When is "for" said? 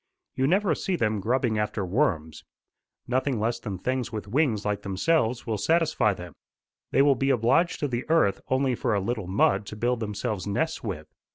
8.73-8.95